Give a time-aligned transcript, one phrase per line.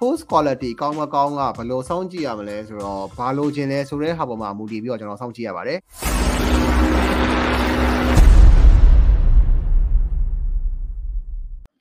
[0.00, 5.78] post quality ကောင်းမကောင်းကဘယ်လိုစောင့်ကြည့်ရမလဲဆိုတော့ဘာလို့ခြင်းလဲဆိုတဲ့ဟာပေါ်မှာမူတည်ပြီးတော့ကျွန်တော်စောင့်ကြည့်ရပါတယ်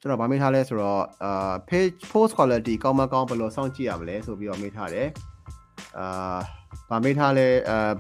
[0.02, 5.08] ကျွန်တော်ဗာမေးထားလဲဆိုတော့အာ page post quality ကောင်းမကောင်းဘယ်လိုစောင့်ကြည့်ရမလဲဆိုပြီးတော့မေးထားတယ်
[5.98, 6.38] အာ
[6.90, 7.92] ဗာမေးထားလဲအာ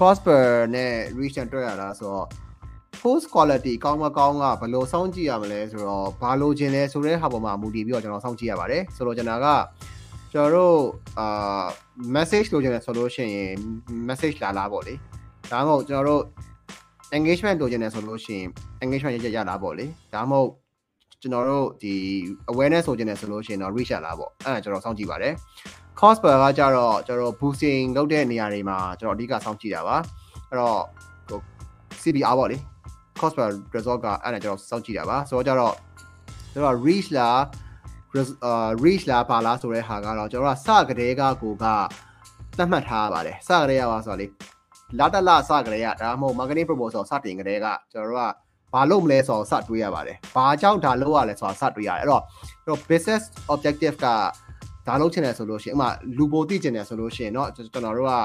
[0.00, 2.26] cost per နဲ့ reach နဲ့တွေ့ရတာဆိုတော့
[3.02, 9.48] post quality ကောင်းမကောင်းကဘယ်လိုစောင့်ကြည့်ရမလဲဆိုတော့ဘာလို့ခြင်းလဲဆိုတဲ့ဟာပေါ်မှာမူတည်ပြီးတော့ကျွန်တော်စောင့်ကြည့်ရပါတယ်ဆိုတော့ကျွန်တော်က
[10.32, 10.76] ကျွန်တော်တို့
[11.18, 11.64] အာ
[12.14, 13.52] message လိုချင်တယ်ဆိုလို့ရှိရင်
[14.08, 14.94] message လာလာပေါ့လေ
[15.52, 16.22] ဒါမှမဟုတ်ကျွန်တော်တို့
[17.16, 18.46] engagement လိုချင်တယ်ဆိုလို့ရှိရင်
[18.84, 20.50] engagement ရရလာပေါ့လေဒါမှမဟုတ်
[21.22, 21.94] ကျွန်တော်တို့ဒီ
[22.50, 25.34] awareness ဆိုချင်တယ်ဆိုလို့ရှိရင်တော့ reach လာပေါ့အဲ့ဒါကျွန်တော်စောင့်ကြည့်ပါတယ်
[26.00, 29.96] cost per ကကြတော့ကျွန်တော် boosting လုပ်တဲ့နေရာတွေမှာကျွန်တော်အဓိကစောင့်ကြည့်တာပါ
[30.48, 30.80] အဲ့တော့
[31.28, 31.40] ဟို
[32.02, 32.58] CBR ပေါ့လေ
[33.19, 35.75] cost per result ကအဲ့ဒါကျွန်တော်စောင့်ကြည့်တာပါဆိုတော့ကြတော့
[36.51, 37.29] ကျွန်တော် reach လာ
[38.83, 41.65] reach လာပါလားဆိုတဲ့ဟာကတော့ကျွန်တော်ကစကတဲ့ကကိုက
[42.57, 44.27] သတ်မှတ်ထားပါတယ်စကတဲ့ရပါဆိုတော့လေ
[44.99, 48.23] လာတလစကတဲ့ရဒါမှမဟုတ် marketing proposal စတင်ကတဲ့ကကျွန်တော်တို့က
[48.73, 52.23] ဘာလုပ်မလဲဆိုတော့စတွေးရပါတယ်ဘာကြောင့်ဒါလုပ်ရလဲဆိုတာစတွေးရတယ်အဲ့တော့
[52.65, 53.23] ကျွန်တော် business
[53.53, 54.07] objective က
[54.87, 58.15] ဒါလုပ်ချင်တယ်ဆိုလို့ရှိရင်ဥမာလူပိုသိချင်တယ်ဆိုလို့ရှိရင်เนาะကျွန်တော်တို့က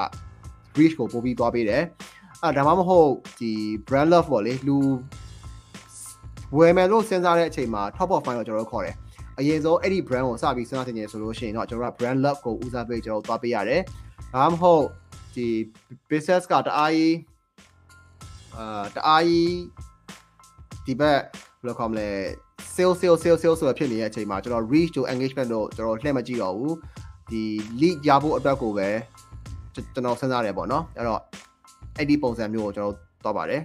[0.77, 1.81] reach ကိုပို့ပြီးသွားပေးတယ်
[2.44, 3.52] အဲဒါမှမဟုတ်ဒီ
[3.86, 4.78] brand love ပေါ့လေလူ
[6.56, 8.96] ဝယ်မယ်လို့စဉ်းစားတဲ့အချိန်မှာ top of mind ကိုကျွန်တော်တို့ခေါ်တယ်
[9.38, 13.82] အရင်ဆုံးအဲ့ဒီ brand ကိုစပြီးစဉ်းစားတင်နေဆိုလို့ရှိရင်တော့ကျွန်တော်တို့က brand love ကိုဦးစားပေးကျွန်တော်တို့သွားပေးရတယ်
[14.34, 14.84] ဒါမှမဟုတ်
[15.34, 15.46] ဒီ
[16.10, 17.16] business ကတအားကြီး
[18.56, 19.54] အာတအားကြီး
[20.86, 21.18] ဒီဘက်
[21.60, 22.08] ဘယ်လိုခေါ်မလဲ
[22.74, 26.76] sales sales sales sales ဆိုဖြစ်နေတဲ့အချိန်မှာကျွန်တော် reach to engagement တို့ကျွန်တော်လှည့်မကြည့်တော့ဘူး
[27.30, 27.42] ဒီ
[27.80, 28.88] lead ရဖို့အတွက်ကိုပဲ
[29.74, 31.22] ကျွန်တော်စဉ်းစားတယ်ပေါ့နော်အဲ့တော့
[31.98, 33.62] အဲ့ဒီပုံစံမျိုးကိုကျွန်တော်တို့သွားပါတယ်